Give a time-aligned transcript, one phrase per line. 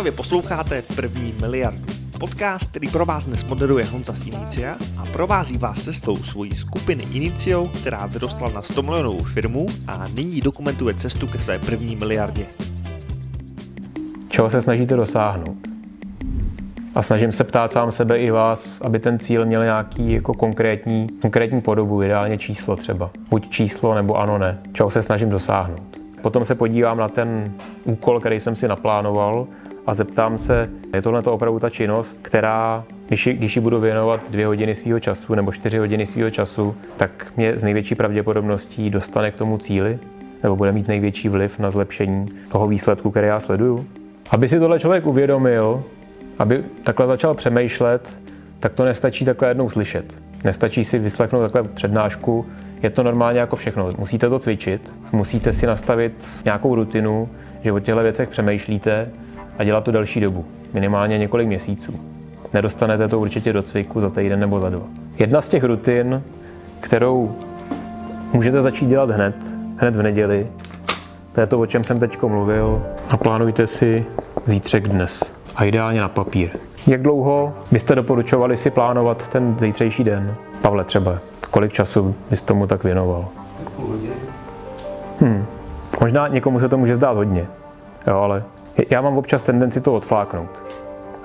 [0.00, 1.84] Právě posloucháte První miliardu.
[2.20, 7.04] Podcast, který pro vás dnes moderuje Honza z Inicia a provází vás cestou svojí skupiny
[7.12, 12.46] Inicio, která vyrostla na 100 milionovou firmu a nyní dokumentuje cestu ke své první miliardě.
[14.28, 15.56] Čeho se snažíte dosáhnout?
[16.94, 21.06] A snažím se ptát sám sebe i vás, aby ten cíl měl nějaký jako konkrétní,
[21.22, 23.10] konkrétní podobu, ideálně číslo třeba.
[23.30, 24.58] Buď číslo nebo ano, ne.
[24.72, 25.82] Čeho se snažím dosáhnout.
[26.22, 27.52] Potom se podívám na ten
[27.84, 29.46] úkol, který jsem si naplánoval
[29.86, 34.30] a zeptám se, je tohle to opravdu ta činnost, která, když, když ji budu věnovat
[34.30, 39.30] dvě hodiny svého času nebo čtyři hodiny svého času, tak mě z největší pravděpodobností dostane
[39.30, 39.98] k tomu cíli
[40.42, 43.86] nebo bude mít největší vliv na zlepšení toho výsledku, který já sleduju.
[44.30, 45.84] Aby si tohle člověk uvědomil,
[46.38, 48.18] aby takhle začal přemýšlet,
[48.60, 50.20] tak to nestačí takhle jednou slyšet.
[50.44, 52.46] Nestačí si vyslechnout takhle přednášku,
[52.82, 53.90] je to normálně jako všechno.
[53.98, 57.28] Musíte to cvičit, musíte si nastavit nějakou rutinu,
[57.62, 59.10] že o těchto věcech přemýšlíte
[59.60, 61.94] a dělat to delší dobu, minimálně několik měsíců.
[62.52, 64.82] Nedostanete to určitě do cviku za týden nebo za dva.
[65.18, 66.22] Jedna z těch rutin,
[66.80, 67.34] kterou
[68.32, 69.34] můžete začít dělat hned,
[69.76, 70.46] hned v neděli,
[71.32, 72.82] to je to, o čem jsem teď mluvil.
[73.10, 74.04] A plánujte si
[74.46, 75.32] zítřek dnes.
[75.56, 76.50] A ideálně na papír.
[76.86, 80.34] Jak dlouho byste doporučovali si plánovat ten zítřejší den?
[80.62, 81.18] Pavle třeba.
[81.50, 83.28] Kolik času bys tomu tak věnoval?
[85.20, 85.44] Hmm.
[86.00, 87.46] Možná někomu se to může zdát hodně,
[88.06, 88.42] jo, ale
[88.90, 90.62] já mám občas tendenci to odfláknout.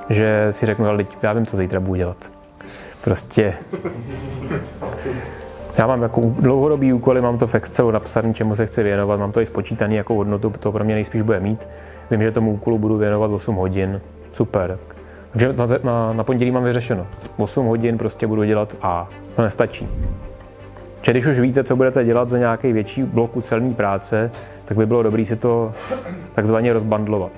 [0.10, 2.18] Že si řeknu, ale já vím, co zítra budu dělat.
[3.04, 3.54] Prostě
[5.78, 9.32] já mám jako dlouhodobý úkoly, mám to v Excelu napsané, čemu se chci věnovat, mám
[9.32, 11.68] to i spočítaný, jakou hodnotu to pro mě nejspíš bude mít.
[12.12, 14.78] Vím, že tomu úkolu budu věnovat 8 hodin, super.
[15.32, 17.08] Takže na, na, na pondělí mám vyřešeno.
[17.38, 19.10] 8 hodin prostě budu dělat A.
[19.36, 19.88] To nestačí.
[21.06, 24.32] Že když už víte, co budete dělat za nějaký větší blok ucelní práce,
[24.66, 25.74] tak by bylo dobré si to
[26.36, 27.32] takzvaně rozbandlovat.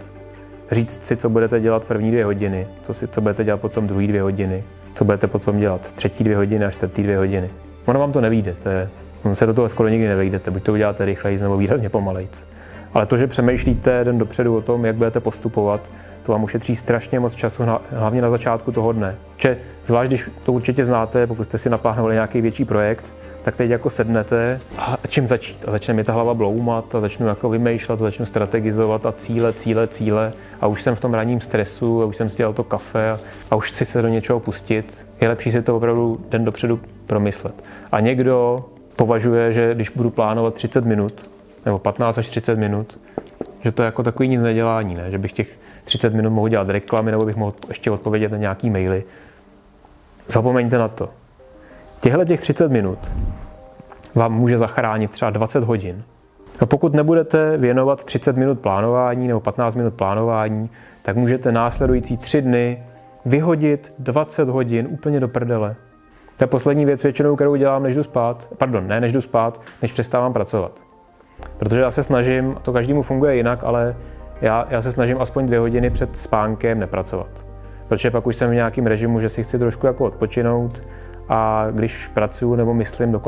[0.71, 4.07] Říct si, co budete dělat první dvě hodiny, co, si, co budete dělat potom druhý
[4.07, 7.49] dvě hodiny, co budete potom dělat třetí dvě hodiny a čtvrtý dvě hodiny.
[7.85, 8.89] Ono vám to nevíde, to je,
[9.33, 12.45] se do toho skoro nikdy nevejdete, buď to uděláte rychleji nebo výrazně pomalejc.
[12.93, 15.91] Ale to, že přemýšlíte den dopředu o tom, jak budete postupovat,
[16.23, 19.15] to vám ušetří strašně moc času, hlavně na začátku toho dne.
[19.37, 23.13] Že zvlášť, když to určitě znáte, pokud jste si naplánovali nějaký větší projekt,
[23.47, 25.67] tak teď jako sednete a čím začít?
[25.67, 29.53] A začne mi ta hlava bloumat a začnu jako vymýšlet, a začnu strategizovat a cíle,
[29.53, 32.63] cíle, cíle a už jsem v tom ranním stresu a už jsem si dělal to
[32.63, 33.19] kafe a,
[33.51, 35.05] a už chci se do něčeho pustit.
[35.21, 37.63] Je lepší si to opravdu den dopředu promyslet.
[37.91, 38.65] A někdo
[38.95, 41.29] považuje, že když budu plánovat 30 minut,
[41.65, 42.99] nebo 15 až 30 minut,
[43.63, 45.11] že to je jako takový nic nedělání, ne?
[45.11, 45.47] že bych těch
[45.85, 49.03] 30 minut mohl dělat reklamy, nebo bych mohl ještě odpovědět na nějaký maily.
[50.27, 51.09] Zapomeňte na to.
[52.01, 52.99] Těhle těch 30 minut
[54.17, 56.03] vám může zachránit třeba 20 hodin.
[56.59, 60.69] A pokud nebudete věnovat 30 minut plánování nebo 15 minut plánování,
[61.01, 62.83] tak můžete následující 3 dny
[63.25, 65.75] vyhodit 20 hodin úplně do prdele.
[66.37, 68.47] To je poslední věc většinou, kterou dělám, než jdu spát.
[68.57, 70.71] Pardon, ne než jdu spát, než přestávám pracovat.
[71.57, 73.95] Protože já se snažím, to každému funguje jinak, ale
[74.41, 77.29] já, já se snažím aspoň dvě hodiny před spánkem nepracovat.
[77.87, 80.83] Protože pak už jsem v nějakém režimu, že si chci trošku jako odpočinout
[81.29, 83.21] a když pracuji nebo myslím, do,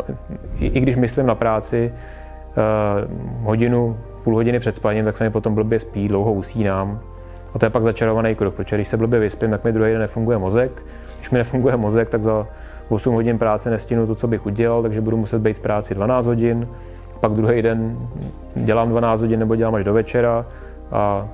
[0.60, 5.30] i, i když myslím na práci, uh, hodinu, půl hodiny před spaním, tak se mi
[5.30, 7.00] potom blbě spí, dlouho usínám.
[7.56, 10.02] A to je pak začarovaný kruh, protože když se blbě vyspím, tak mi druhý den
[10.02, 10.72] nefunguje mozek.
[11.18, 12.48] Když mi nefunguje mozek, tak za
[12.90, 16.26] 8 hodin práce nestihnu to, co bych udělal, takže budu muset být v práci 12
[16.26, 16.68] hodin.
[17.20, 17.98] Pak druhý den
[18.56, 20.46] dělám 12 hodin nebo dělám až do večera
[20.92, 21.28] a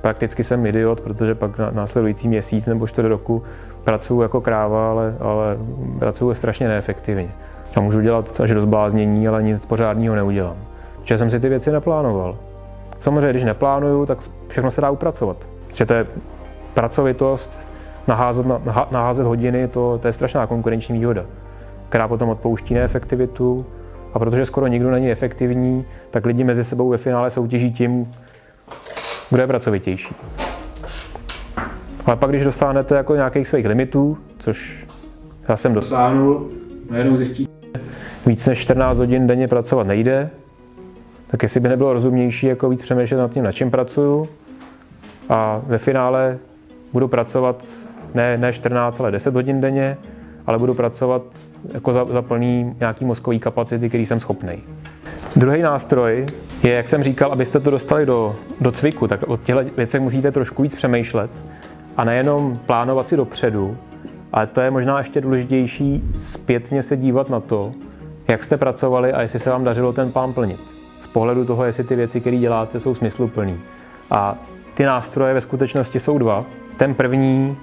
[0.00, 3.42] prakticky jsem idiot, protože pak na následující měsíc nebo čtvrt roku
[3.86, 5.56] pracuji jako kráva, ale, ale
[5.98, 7.28] pracuji strašně neefektivně.
[7.76, 10.56] A můžu dělat až do zbláznění, ale nic pořádného neudělám.
[11.00, 12.36] Protože jsem si ty věci neplánoval.
[13.00, 15.36] Samozřejmě, když neplánuju, tak všechno se dá upracovat.
[15.66, 16.06] Protože to je
[16.74, 17.58] pracovitost,
[18.06, 18.46] naházet,
[18.90, 21.24] naházet hodiny, to, to je strašná konkurenční výhoda,
[21.88, 23.66] která potom odpouští neefektivitu.
[24.14, 28.12] A protože skoro nikdo není efektivní, tak lidi mezi sebou ve finále soutěží tím,
[29.30, 30.14] kdo je pracovitější.
[32.06, 34.86] Ale pak, když dosáhnete jako nějakých svých limitů, což
[35.48, 36.50] já jsem dosáhnul,
[36.90, 37.80] najednou zjistíte,
[38.26, 40.30] víc než 14 hodin denně pracovat nejde,
[41.26, 44.28] tak jestli by nebylo rozumnější jako víc přemýšlet nad tím, na čem pracuju
[45.28, 46.38] a ve finále
[46.92, 47.64] budu pracovat
[48.14, 49.96] ne, ne 14, ale 10 hodin denně,
[50.46, 51.22] ale budu pracovat
[51.74, 54.62] jako za, za plný nějaký mozkový kapacity, který jsem schopný.
[55.36, 56.26] Druhý nástroj
[56.62, 60.32] je, jak jsem říkal, abyste to dostali do, do cviku, tak o těchto věcech musíte
[60.32, 61.30] trošku víc přemýšlet
[61.96, 63.76] a nejenom plánovat si dopředu,
[64.32, 67.72] ale to je možná ještě důležitější zpětně se dívat na to,
[68.28, 70.60] jak jste pracovali a jestli se vám dařilo ten plán plnit.
[71.00, 73.60] Z pohledu toho, jestli ty věci, které děláte, jsou smysluplný.
[74.10, 74.38] A
[74.74, 76.44] ty nástroje ve skutečnosti jsou dva.
[76.76, 77.56] Ten první,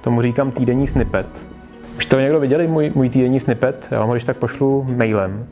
[0.00, 1.26] tomu říkám týdenní snippet.
[1.96, 3.88] Už to někdo viděli, můj, můj týdenní snippet?
[3.90, 5.46] Já vám ho když tak pošlu mailem.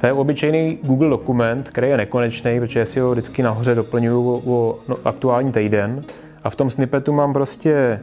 [0.00, 4.42] To je obyčejný Google dokument, který je nekonečný, protože si ho vždycky nahoře doplňuju o,
[4.46, 6.02] o no, aktuální týden.
[6.44, 8.00] A v tom snippetu mám prostě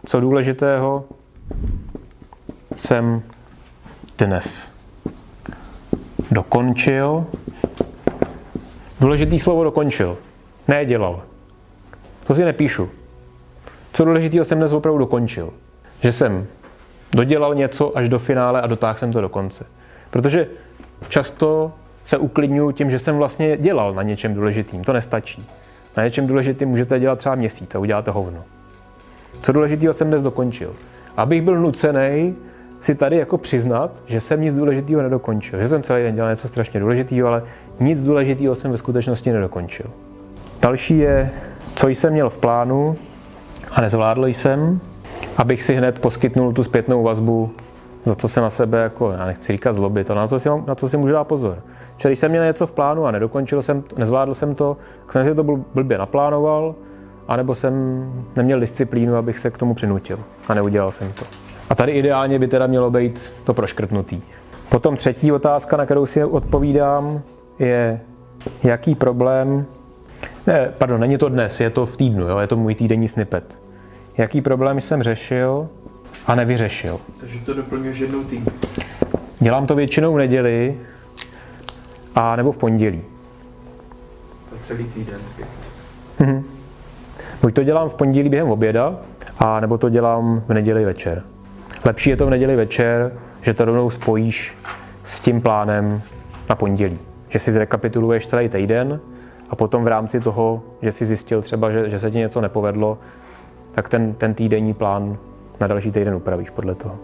[0.06, 1.06] co důležitého
[2.76, 3.22] jsem
[4.18, 4.72] dnes
[6.32, 7.26] dokončil.
[9.02, 10.18] Důležitý slovo dokončil,
[10.68, 11.24] ne dělal.
[12.28, 12.90] To si nepíšu.
[13.94, 15.54] Co důležitého jsem dnes opravdu dokončil.
[16.02, 16.48] Že jsem
[17.14, 19.66] dodělal něco až do finále a dotáhl jsem to do konce.
[20.10, 20.48] Protože
[21.10, 21.72] často
[22.04, 24.84] se uklidňuji tím, že jsem vlastně dělal na něčem důležitým.
[24.84, 25.48] To nestačí.
[25.98, 28.44] Na něčem důležitým můžete dělat třeba měsíc a uděláte hovno.
[29.42, 30.76] Co důležitého jsem dnes dokončil.
[31.18, 32.36] Abych byl nucený
[32.80, 35.60] si tady jako přiznat, že jsem nic důležitého nedokončil.
[35.60, 37.44] Že jsem celý den dělal něco strašně důležitého, ale
[37.80, 39.86] nic důležitého jsem ve skutečnosti nedokončil.
[40.62, 41.32] Další je,
[41.76, 42.96] co jsem měl v plánu
[43.72, 44.80] a nezvládl jsem,
[45.38, 47.52] abych si hned poskytnul tu zpětnou vazbu,
[48.06, 50.76] za co se na sebe, jako, já nechci říkat zlobit, ale na co si, na
[50.76, 51.58] co si můžu dát pozor.
[51.98, 55.26] Čili když jsem měl něco v plánu a nedokončil jsem, nezvládl jsem to, tak jsem
[55.26, 55.44] si to
[55.74, 56.76] blbě naplánoval,
[57.28, 58.06] anebo jsem
[58.36, 61.26] neměl disciplínu, abych se k tomu přinutil a neudělal jsem to.
[61.70, 64.22] A tady ideálně by teda mělo být to proškrtnutý.
[64.70, 67.22] Potom třetí otázka, na kterou si odpovídám,
[67.60, 68.00] je,
[68.64, 69.66] jaký problém,
[70.48, 73.59] ne, pardon, není to dnes, je to v týdnu, jo, je to můj týdenní snippet.
[74.20, 75.70] Jaký problém jsem řešil
[76.28, 77.00] a nevyřešil.
[77.20, 78.52] Takže to doplňuješ jednou týdnu.
[79.40, 80.78] Dělám to většinou v neděli
[82.16, 83.02] a nebo v pondělí.
[84.50, 85.20] To celý týden
[86.20, 86.44] Mhm.
[87.42, 89.00] Buď to dělám v pondělí během oběda,
[89.40, 91.24] a nebo to dělám v neděli večer.
[91.86, 94.54] Lepší je to v neděli večer, že to rovnou spojíš
[95.04, 96.02] s tím plánem
[96.50, 97.00] na pondělí.
[97.30, 99.00] Že si zrekapituluješ celý týden
[99.50, 102.98] a potom v rámci toho, že si zjistil třeba, že, že se ti něco nepovedlo,
[103.80, 105.18] tak ten, ten týdenní plán
[105.60, 106.96] na další týden upravíš podle toho.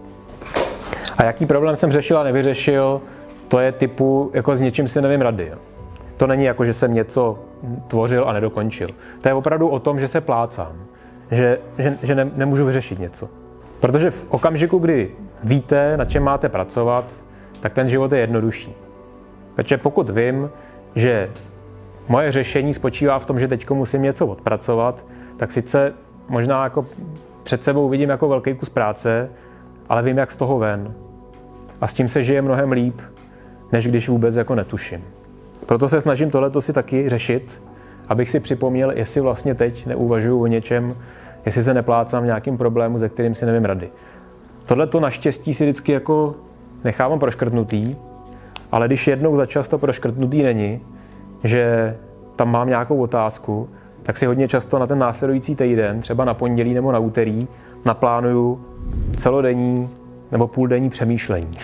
[1.18, 3.01] A jaký problém jsem řešil a nevyřešil,
[3.48, 5.51] to je typu, jako s něčím si nevím rady.
[6.18, 7.39] To není jako, že jsem něco
[7.88, 8.89] tvořil a nedokončil.
[9.22, 10.75] To je opravdu o tom, že se plácám.
[11.31, 13.30] Že, že, že ne, nemůžu vyřešit něco.
[13.80, 15.12] Protože v okamžiku, kdy
[15.44, 17.06] víte, na čem máte pracovat,
[17.60, 18.75] tak ten život je jednodušší.
[19.56, 20.50] Takže pokud vím,
[20.95, 21.30] že
[22.07, 25.06] moje řešení spočívá v tom, že teď musím něco odpracovat,
[25.38, 25.94] tak sice
[26.30, 26.86] možná jako
[27.44, 29.30] před sebou vidím jako velký kus práce,
[29.89, 30.94] ale vím, jak z toho ven.
[31.81, 33.01] A s tím se žije mnohem líp,
[33.72, 35.04] než když vůbec jako netuším.
[35.66, 37.62] Proto se snažím tohleto si taky řešit,
[38.10, 40.95] abych si připomněl, jestli vlastně teď neuvažuju o něčem,
[41.45, 43.89] jestli se neplácám v nějakým problému, ze kterým si nevím rady.
[44.66, 46.36] Tohle to naštěstí si vždycky jako
[46.83, 47.95] nechávám proškrtnutý,
[48.72, 50.81] ale když jednou za čas to proškrtnutý není,
[51.44, 51.95] že
[52.36, 53.69] tam mám nějakou otázku,
[54.05, 57.47] tak si hodně často na ten následující týden, třeba na pondělí nebo na úterý,
[57.85, 58.65] naplánuju
[59.17, 59.89] celodenní
[60.31, 61.57] nebo půldenní přemýšlení.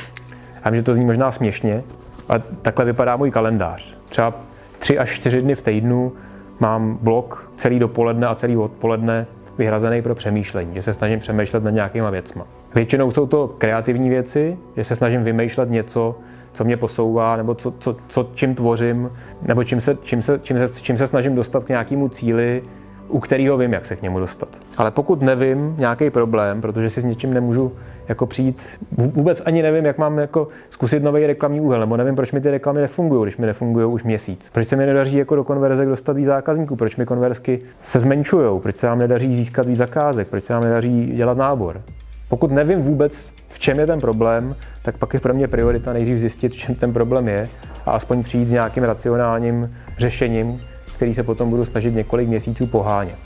[0.65, 1.83] Já vím, že to zní možná směšně,
[2.29, 3.97] ale takhle vypadá můj kalendář.
[4.09, 4.33] Třeba
[4.79, 6.11] tři až čtyři dny v týdnu
[6.59, 9.27] mám blok celý dopoledne a celý odpoledne
[9.57, 12.45] vyhrazený pro přemýšlení, že se snažím přemýšlet nad nějakýma věcma.
[12.75, 16.15] Většinou jsou to kreativní věci, že se snažím vymýšlet něco,
[16.53, 20.67] co mě posouvá, nebo co, co, co čím tvořím, nebo čím se, čím, se, čím,
[20.67, 22.63] se, čím se snažím dostat k nějakému cíli,
[23.07, 24.49] u kterého vím, jak se k němu dostat.
[24.77, 27.71] Ale pokud nevím nějaký problém, protože si s něčím nemůžu
[28.07, 32.31] jako přijít, vůbec ani nevím, jak mám jako zkusit nový reklamní úhel, nebo nevím, proč
[32.31, 34.49] mi ty reklamy nefungují, když mi nefungují už měsíc.
[34.53, 38.59] Proč se mi nedaří jako do konverze dostat víc zákazníků, proč mi konverzky se zmenšují,
[38.61, 41.81] proč se nám nedaří získat víc zakázek, proč se nám nedaří dělat nábor.
[42.29, 43.13] Pokud nevím vůbec,
[43.51, 46.75] v čem je ten problém, tak pak je pro mě priorita nejdřív zjistit, v čem
[46.75, 47.49] ten problém je
[47.85, 50.61] a aspoň přijít s nějakým racionálním řešením,
[50.95, 53.17] který se potom budu snažit několik měsíců pohánět.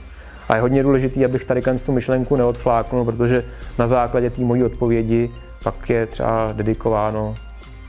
[0.49, 3.43] A je hodně důležité, abych tady tu myšlenku neodfláknul, protože
[3.79, 5.29] na základě té mojí odpovědi
[5.63, 7.35] pak je třeba dedikováno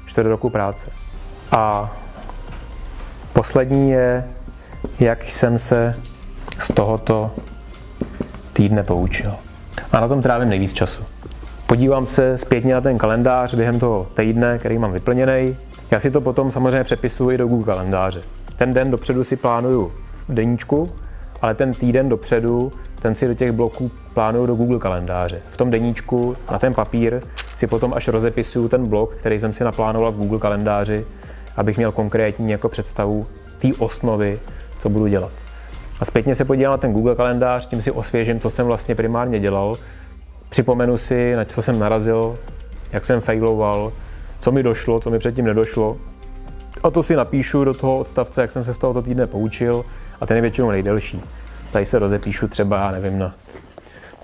[0.07, 0.91] 4 roku práce.
[1.51, 1.97] A
[3.33, 4.25] poslední je,
[5.01, 5.95] jak jsem se
[6.59, 7.31] z tohoto
[8.53, 9.35] týdne poučil.
[9.93, 11.05] A na tom trávím nejvíc času.
[11.67, 15.57] Podívám se zpětně na ten kalendář během toho týdne, který mám vyplněný.
[15.91, 18.23] Já si to potom samozřejmě přepisuji do Google kalendáře.
[18.57, 20.91] Ten den dopředu si plánuju v deníčku,
[21.43, 25.41] ale ten týden dopředu, ten si do těch bloků plánuju do Google kalendáře.
[25.53, 27.21] V tom deníčku na ten papír
[27.55, 31.07] si potom až rozepisuju ten blok, který jsem si naplánoval v Google kalendáři,
[31.57, 33.27] abych měl konkrétní jako představu
[33.59, 34.39] té osnovy,
[34.79, 35.33] co budu dělat.
[36.01, 39.41] A zpětně se podívám na ten Google kalendář, tím si osvěžím, co jsem vlastně primárně
[39.41, 39.77] dělal.
[40.57, 42.39] Připomenu si, na co jsem narazil,
[42.93, 43.93] jak jsem failoval,
[44.41, 45.97] co mi došlo, co mi předtím nedošlo.
[46.85, 49.85] A to si napíšu do toho odstavce, jak jsem se z tohoto týdne poučil
[50.21, 51.21] a ten je většinou nejdelší.
[51.73, 53.35] Tady se rozepíšu třeba, nevím, na,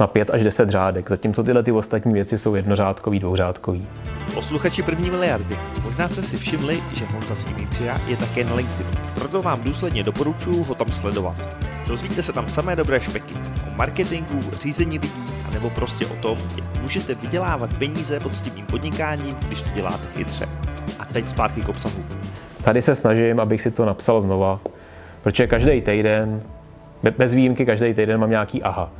[0.00, 3.86] na 5 až 10 řádek, zatímco tyhle ty ostatní věci jsou jednořádkový, dvouřádkový.
[4.34, 8.90] Posluchači první miliardy, možná jste si všimli, že Honza z Inicia je také na LinkedInu.
[9.14, 11.36] Proto vám důsledně doporučuji ho tam sledovat.
[11.88, 13.34] Dozvíte se tam samé dobré špeky
[13.68, 19.62] o marketingu, řízení lidí, nebo prostě o tom, jak můžete vydělávat peníze poctivým podnikáním, když
[19.62, 20.48] to děláte chytře.
[20.98, 22.04] A teď zpátky k obsahu.
[22.64, 24.60] Tady se snažím, abych si to napsal znova,
[25.22, 26.42] protože každý týden,
[27.18, 28.90] bez výjimky každý týden mám nějaký aha.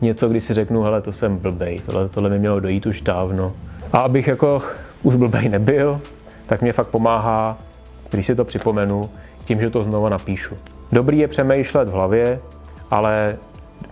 [0.00, 3.52] Něco, kdy si řeknu, hele, to jsem blbej, tohle, tohle mi mělo dojít už dávno.
[3.92, 4.58] A abych jako
[5.02, 6.00] už blbej nebyl,
[6.46, 7.58] tak mě fakt pomáhá,
[8.10, 9.10] když si to připomenu,
[9.44, 10.54] tím, že to znova napíšu.
[10.92, 12.40] Dobrý je přemýšlet v hlavě,
[12.90, 13.36] ale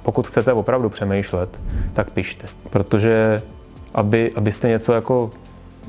[0.03, 1.49] pokud chcete opravdu přemýšlet,
[1.93, 2.47] tak pište.
[2.71, 3.43] Protože
[3.95, 5.31] aby, abyste něco jako,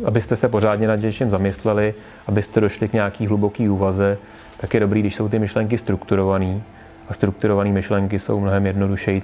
[0.06, 1.94] abyste se pořádně nad něčím zamysleli,
[2.28, 4.18] abyste došli k nějaký hluboký úvaze,
[4.58, 6.62] tak je dobrý, když jsou ty myšlenky strukturované.
[7.10, 9.22] A strukturované myšlenky jsou mnohem jednodušeji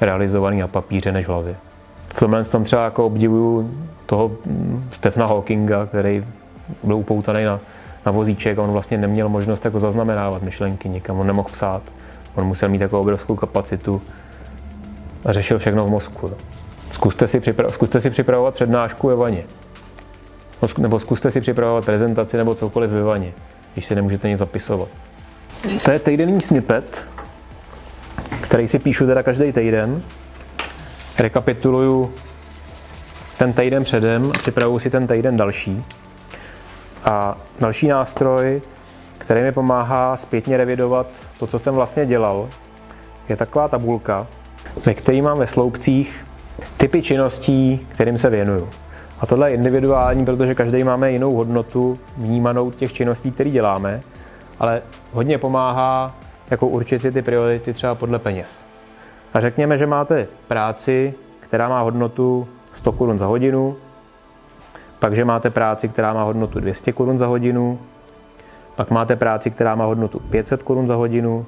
[0.00, 1.56] realizované na papíře než v hlavě.
[2.08, 3.74] V tomhle tom třeba jako obdivuju
[4.06, 4.30] toho
[4.90, 6.24] Stefana Hawkinga, který
[6.82, 7.60] byl upoutaný na,
[8.06, 11.82] na vozíček a on vlastně neměl možnost jako zaznamenávat myšlenky nikam, on nemohl psát.
[12.34, 14.02] On musel mít takovou obrovskou kapacitu
[15.24, 16.32] a řešil všechno v mozku.
[16.92, 19.44] Zkuste si, připra- zkuste si připravovat přednášku ve vaně.
[20.62, 23.32] No, nebo zkuste si připravovat prezentaci nebo cokoliv ve vaně,
[23.72, 24.88] když si nemůžete nic zapisovat.
[25.84, 27.04] To je týdenní snippet,
[28.40, 30.02] který si píšu teda každý týden.
[31.18, 32.12] Rekapituluju
[33.38, 35.84] ten týden předem a připravuju si ten týden další.
[37.04, 38.62] A další nástroj,
[39.22, 41.06] který mi pomáhá zpětně revidovat
[41.38, 42.48] to, co jsem vlastně dělal,
[43.28, 44.26] je taková tabulka,
[44.86, 46.24] ve které mám ve sloupcích
[46.76, 48.68] typy činností, kterým se věnuju.
[49.20, 54.00] A tohle je individuální, protože každý máme jinou hodnotu vnímanou těch činností, které děláme,
[54.58, 56.14] ale hodně pomáhá
[56.50, 58.64] jako určit si ty priority třeba podle peněz.
[59.34, 63.76] A řekněme, že máte práci, která má hodnotu 100 korun za hodinu,
[64.98, 67.78] pak, že máte práci, která má hodnotu 200 korun za hodinu,
[68.76, 71.46] pak máte práci, která má hodnotu 500 korun za hodinu,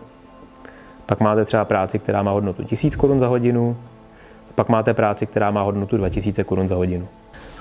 [1.06, 3.76] pak máte třeba práci, která má hodnotu 1000 korun za hodinu,
[4.54, 7.08] pak máte práci, která má hodnotu 2000 korun za hodinu.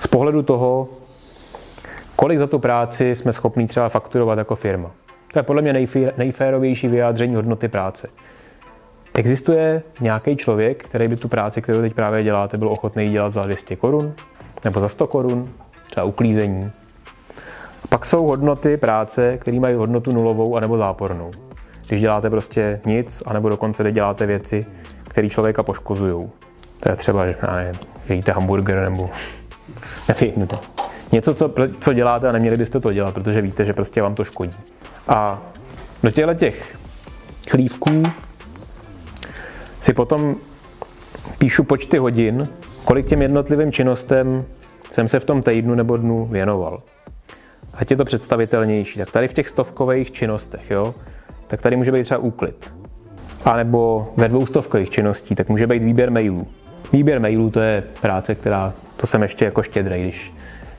[0.00, 0.88] Z pohledu toho,
[2.16, 4.90] kolik za tu práci jsme schopni třeba fakturovat jako firma.
[5.32, 8.08] To je podle mě nejférovější vyjádření hodnoty práce.
[9.14, 13.42] Existuje nějaký člověk, který by tu práci, kterou teď právě děláte, byl ochotný dělat za
[13.42, 14.12] 200 korun
[14.64, 15.50] nebo za 100 korun,
[15.90, 16.70] třeba uklízení.
[17.88, 21.30] Pak jsou hodnoty práce, které mají hodnotu nulovou anebo zápornou.
[21.88, 24.66] Když děláte prostě nic, anebo dokonce děláte věci,
[25.08, 26.30] které člověka poškozují.
[26.80, 27.36] To je třeba, že,
[28.06, 29.10] že jíte hamburger nebo
[30.08, 30.60] nevím, to.
[31.12, 34.24] něco, co, co děláte a neměli byste to dělat, protože víte, že prostě vám to
[34.24, 34.56] škodí.
[35.08, 35.42] A
[36.02, 36.76] do těchto těch
[37.50, 38.02] chlívků
[39.80, 40.36] si potom
[41.38, 42.48] píšu počty hodin,
[42.84, 44.44] kolik těm jednotlivým činnostem
[44.92, 46.82] jsem se v tom týdnu nebo dnu věnoval.
[47.76, 48.98] Ať je to představitelnější.
[48.98, 50.94] Tak tady v těch stovkových činnostech, jo,
[51.46, 52.74] tak tady může být třeba úklid.
[53.44, 56.46] A nebo ve dvoustovkových činností, tak může být výběr mailů.
[56.92, 60.32] Výběr mailů to je práce, která, to jsem ještě jako štědrej, když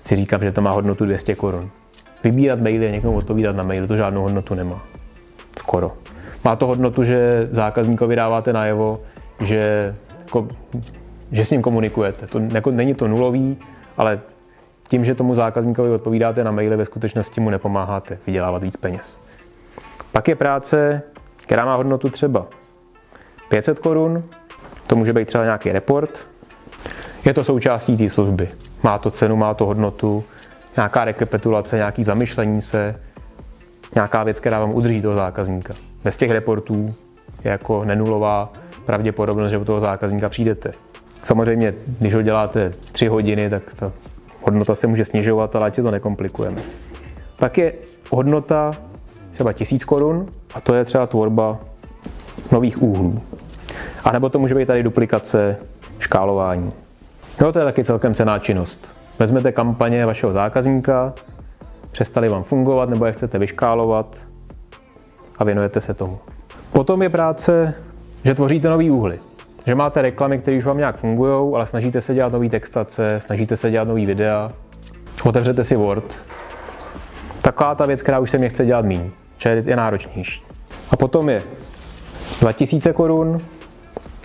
[0.06, 1.70] si říkám, že to má hodnotu 200 korun.
[2.24, 4.86] Vybírat maily a někomu odpovídat na mail, to žádnou hodnotu nemá.
[5.60, 5.92] Skoro.
[6.44, 9.02] Má to hodnotu, že zákazníkovi dáváte najevo,
[9.40, 10.48] že, jako,
[11.32, 12.28] že s ním komunikujete.
[12.28, 13.58] To, jako, není to nulový,
[13.98, 14.20] ale
[14.88, 19.20] tím, že tomu zákazníkovi odpovídáte na maily, ve skutečnosti mu nepomáháte vydělávat víc peněz.
[20.12, 21.02] Pak je práce,
[21.38, 22.46] která má hodnotu třeba
[23.50, 24.24] 500 korun,
[24.88, 26.20] to může být třeba nějaký report.
[27.26, 28.50] Je to součástí té služby.
[28.84, 30.24] Má to cenu, má to hodnotu,
[30.76, 33.00] nějaká rekapitulace, nějaký zamyšlení se,
[33.96, 35.74] nějaká věc, která vám udrží toho zákazníka.
[36.04, 36.96] Bez těch reportů
[37.44, 38.54] je jako nenulová
[38.86, 40.72] pravděpodobnost, že u toho zákazníka přijdete.
[41.24, 43.92] Samozřejmě, když ho děláte 3 hodiny, tak ta
[44.46, 46.62] hodnota se může snižovat, ale ať si to nekomplikujeme.
[47.40, 47.74] Pak je
[48.12, 48.72] hodnota
[49.32, 51.60] třeba 1000 korun a to je třeba tvorba
[52.52, 53.22] nových úhlů.
[54.04, 55.58] A nebo to může být tady duplikace,
[56.00, 56.72] škálování.
[57.42, 58.88] No to je taky celkem cená činnost.
[59.20, 61.14] Vezmete kampaně vašeho zákazníka,
[61.92, 64.16] přestali vám fungovat nebo je chcete vyškálovat
[65.38, 66.20] a věnujete se tomu.
[66.72, 67.74] Potom je práce,
[68.24, 69.20] že tvoříte nový úhly.
[69.68, 73.58] Že máte reklamy, které už vám nějak fungují, ale snažíte se dělat nový textace, snažíte
[73.58, 74.52] se dělat nový videa,
[75.24, 76.16] otevřete si Word.
[77.42, 80.44] Taková ta věc, která už se mě chce dělat méně, že je náročnější.
[80.92, 81.42] A potom je
[82.42, 83.42] 2000 korun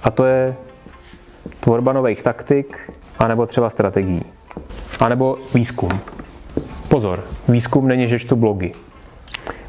[0.03, 0.57] a to je
[1.61, 4.23] tvorba nových taktik, anebo třeba strategií.
[5.01, 5.91] A nebo výzkum.
[6.89, 8.75] Pozor, výzkum není, že čtu blogy.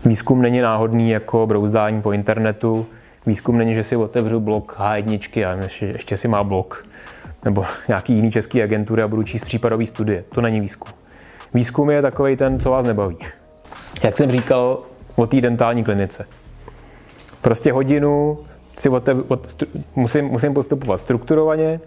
[0.06, 2.86] Výzkum není náhodný jako brouzdání po internetu.
[3.25, 6.86] Výzkum není, že si otevřu blog H1 a ještě, ještě si má blog
[7.46, 10.24] nebo nějaký jiný český agentury a budu číst případový studie.
[10.30, 10.94] To není výzkum.
[11.54, 13.18] Výzkum je takový ten, co vás nebaví.
[14.04, 14.80] Jak jsem říkal
[15.16, 16.28] o té dentální klinice.
[17.42, 18.40] Prostě hodinu
[18.78, 19.63] si otev, od,
[19.96, 21.80] musím, musím postupovat strukturovaně,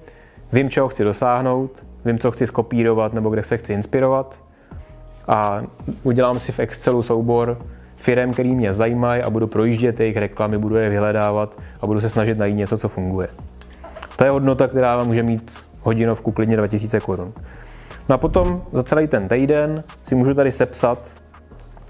[0.52, 1.70] vím, čeho chci dosáhnout,
[2.04, 4.38] vím, co chci skopírovat nebo kde se chci inspirovat
[5.28, 5.60] a
[6.02, 7.58] udělám si v Excelu soubor
[8.04, 12.10] firm, který mě zajímají a budu projíždět jejich reklamy, budu je vyhledávat a budu se
[12.10, 13.28] snažit najít něco, co funguje.
[14.16, 17.32] To je hodnota, která vám může mít hodinovku klidně 2000 korun.
[18.08, 20.98] No a potom za celý ten týden si můžu tady sepsat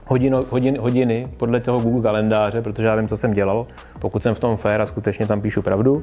[0.07, 3.67] hodino, hodin, hodiny podle toho Google kalendáře, protože já vím, co jsem dělal.
[3.99, 6.03] Pokud jsem v tom fair a skutečně tam píšu pravdu,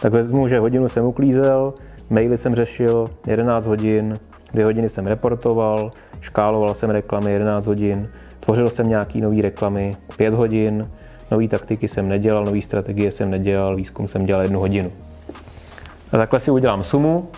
[0.00, 1.74] tak vezmu, že hodinu jsem uklízel,
[2.10, 4.18] maily jsem řešil 11 hodin,
[4.52, 8.08] dvě hodiny jsem reportoval, škáloval jsem reklamy 11 hodin,
[8.46, 10.90] tvořil jsem nějaký nový reklamy 5 hodin,
[11.30, 14.92] nový taktiky jsem nedělal, nový strategie jsem nedělal, výzkum jsem dělal jednu hodinu.
[16.12, 17.28] A takhle si udělám sumu,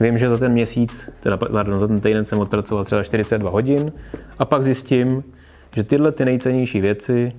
[0.00, 3.92] vím, že za ten měsíc, teda pardon, za ten týden jsem odpracoval třeba 42 hodin
[4.38, 5.24] a pak zjistím,
[5.74, 7.32] že tyhle ty nejcennější věci,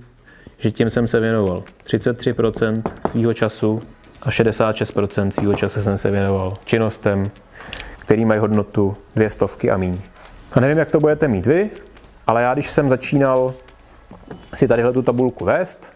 [0.58, 2.82] že tím jsem se věnoval 33%
[3.12, 3.82] svého času
[4.22, 7.32] a 66% svého času jsem se věnoval činnostem,
[8.00, 9.98] který mají hodnotu dvě stovky a míň.
[10.54, 11.70] A nevím, jak to budete mít vy,
[12.28, 13.54] ale já, když jsem začínal
[14.54, 15.94] si tadyhle tu tabulku vést,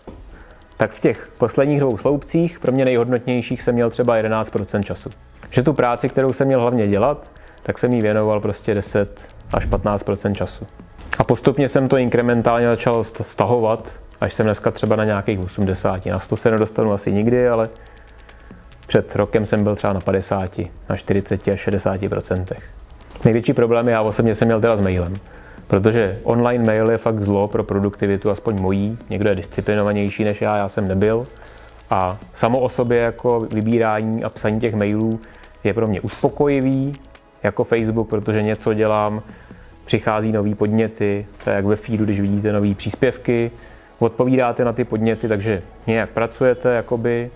[0.77, 5.09] tak v těch posledních dvou sloupcích, pro mě nejhodnotnějších, jsem měl třeba 11% času.
[5.49, 7.31] Že tu práci, kterou jsem měl hlavně dělat,
[7.63, 10.67] tak jsem jí věnoval prostě 10 až 15% času.
[11.17, 16.05] A postupně jsem to inkrementálně začal stahovat, až jsem dneska třeba na nějakých 80.
[16.05, 17.69] Na 100 se nedostanu asi nikdy, ale
[18.87, 20.59] před rokem jsem byl třeba na 50,
[20.89, 22.63] na 40 až 60 procentech.
[23.25, 25.13] Největší problém já osobně jsem měl teda s mailem.
[25.71, 28.97] Protože online mail je fakt zlo pro produktivitu, aspoň mojí.
[29.09, 31.27] Někdo je disciplinovanější než já, já jsem nebyl.
[31.89, 35.19] A samo o sobě jako vybírání a psaní těch mailů
[35.63, 36.93] je pro mě uspokojivý,
[37.43, 39.21] jako Facebook, protože něco dělám,
[39.85, 43.51] přichází nový podněty, to je jak ve feedu, když vidíte nové příspěvky,
[43.99, 47.31] odpovídáte na ty podněty, takže nějak pracujete, jakoby,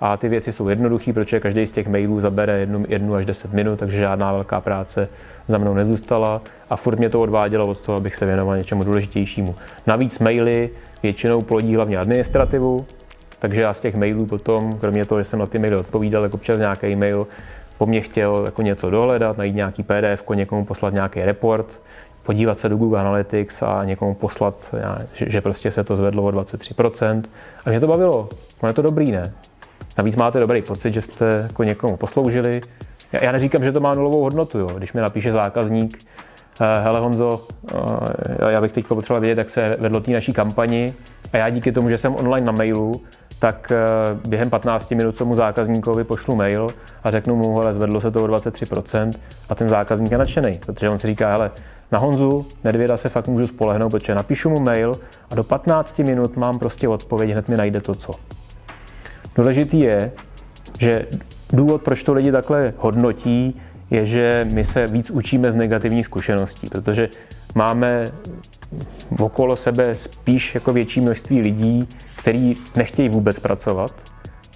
[0.00, 3.52] a ty věci jsou jednoduché, protože každý z těch mailů zabere jednu, jednu až deset
[3.52, 5.08] minut, takže žádná velká práce
[5.48, 9.54] za mnou nezůstala a furt mě to odvádělo od toho, abych se věnoval něčemu důležitějšímu.
[9.86, 10.70] Navíc maily
[11.02, 12.86] většinou plodí hlavně administrativu,
[13.38, 16.34] takže já z těch mailů potom, kromě toho, že jsem na ty maily odpovídal, jako
[16.34, 17.26] občas nějaký mail
[17.78, 21.80] po mně chtěl jako něco dohledat, najít nějaký PDF, někomu poslat nějaký report,
[22.22, 24.74] podívat se do Google Analytics a někomu poslat,
[25.12, 27.22] že prostě se to zvedlo o 23%.
[27.64, 28.28] A mě to bavilo.
[28.60, 29.32] Ono je to dobrý, ne?
[29.98, 32.60] Navíc máte dobrý pocit, že jste jako někomu posloužili.
[33.12, 34.58] Já, já neříkám, že to má nulovou hodnotu.
[34.58, 34.66] Jo.
[34.76, 35.98] Když mi napíše zákazník,
[36.60, 37.40] eh, hele Honzo,
[37.72, 40.94] eh, já bych teď potřeboval vědět, jak se vedlo té naší kampani
[41.32, 43.02] a já díky tomu, že jsem online na mailu,
[43.38, 43.86] tak eh,
[44.28, 46.68] během 15 minut tomu zákazníkovi pošlu mail
[47.04, 49.12] a řeknu mu, hele, zvedlo se to o 23%
[49.48, 51.50] a ten zákazník je nadšený, protože on si říká, hele,
[51.92, 54.92] na Honzu Nedvěda se fakt můžu spolehnout, protože napíšu mu mail
[55.30, 58.12] a do 15 minut mám prostě odpověď, hned mi najde to, co.
[59.34, 60.12] Důležitý je,
[60.78, 61.06] že
[61.52, 63.60] důvod, proč to lidi takhle hodnotí,
[63.90, 67.08] je, že my se víc učíme z negativních zkušeností, protože
[67.54, 68.04] máme
[69.18, 74.02] okolo sebe spíš jako větší množství lidí, kteří nechtějí vůbec pracovat.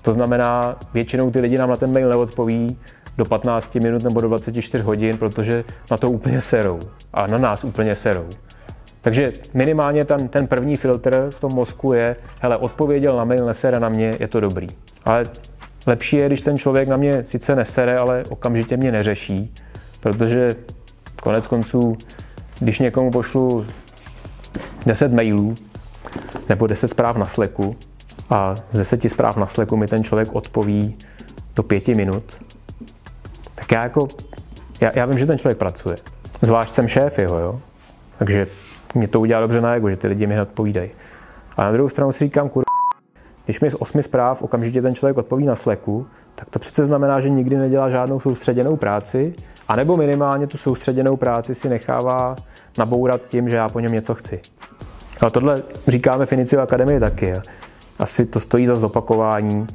[0.02, 2.78] To znamená, většinou ty lidi nám na ten mail neodpoví
[3.16, 6.80] do 15 minut nebo do 24 hodin, protože na to úplně serou.
[7.14, 8.26] A na nás úplně serou.
[9.02, 13.80] Takže minimálně ten, ten první filtr v tom mozku je, hele, odpověděl na mail, nesere
[13.80, 14.66] na mě, je to dobrý.
[15.04, 15.24] Ale
[15.86, 19.54] lepší je, když ten člověk na mě sice nesere, ale okamžitě mě neřeší,
[20.00, 20.48] protože
[21.22, 21.96] konec konců,
[22.60, 23.66] když někomu pošlu
[24.86, 25.54] 10 mailů
[26.48, 27.76] nebo 10 zpráv na Slacku
[28.30, 30.96] a z 10 zpráv na Slacku mi ten člověk odpoví
[31.56, 32.24] do pěti minut,
[33.54, 34.08] tak já jako,
[34.80, 35.96] já, já vím, že ten člověk pracuje.
[36.42, 37.60] Zvlášť jsem šéf jeho, jo.
[38.18, 38.46] Takže
[38.94, 40.90] mě to udělá dobře na ego, že ty lidi mi odpovídají.
[41.56, 42.62] A na druhou stranu si říkám, kur...
[43.44, 47.20] když mi z osmi zpráv okamžitě ten člověk odpoví na Slacku, tak to přece znamená,
[47.20, 49.34] že nikdy nedělá žádnou soustředěnou práci,
[49.68, 52.36] anebo minimálně tu soustředěnou práci si nechává
[52.78, 54.40] nabourat tím, že já po něm něco chci.
[55.26, 57.32] A tohle říkáme v Inicio Akademii taky.
[57.98, 59.66] Asi to stojí za zopakování.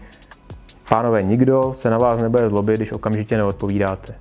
[0.89, 4.15] Pánové, nikdo se na vás nebude zlobit, když okamžitě neodpovídáte.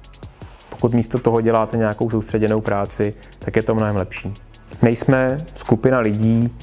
[0.71, 4.35] Pokud místo toho děláte nějakou soustředěnou práci, tak je to mnohem lepší.
[4.83, 6.55] Nejsme skupina lidí,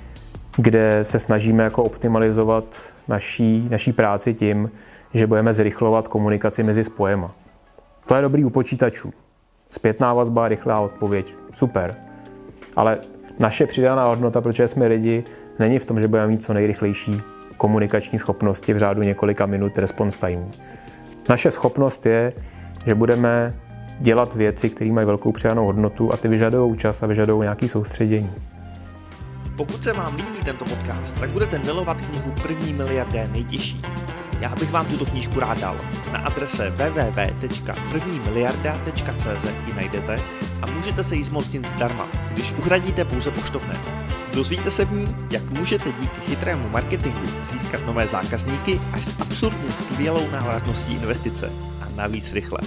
[0.57, 2.63] kde se snažíme jako optimalizovat
[3.07, 4.71] naší, naší práci tím,
[5.13, 7.31] že budeme zrychlovat komunikaci mezi spojema.
[8.07, 9.13] To je dobrý u počítačů.
[9.69, 11.95] Zpětná vazba, rychlá odpověď, super.
[12.75, 12.97] Ale
[13.39, 15.23] naše přidaná hodnota, protože jsme lidi,
[15.59, 17.21] není v tom, že budeme mít co nejrychlejší
[17.57, 20.51] komunikační schopnosti v řádu několika minut response time.
[21.29, 22.33] Naše schopnost je,
[22.85, 23.53] že budeme
[23.99, 28.31] dělat věci, které mají velkou přidanou hodnotu a ty vyžadují čas a vyžadují nějaké soustředění.
[29.55, 33.81] Pokud se vám líbí tento podcast, tak budete milovat knihu První miliardé nejtěžší.
[34.39, 35.77] Já bych vám tuto knížku rád dal.
[36.11, 40.19] Na adrese www.prvnimiliarda.cz ji najdete
[40.61, 43.75] a můžete se jí zmocnit zdarma, když uhradíte pouze poštovné.
[44.33, 49.71] Dozvíte se v ní, jak můžete díky chytrému marketingu získat nové zákazníky až s absurdně
[49.71, 51.51] skvělou návratností investice
[51.81, 52.59] a navíc rychle.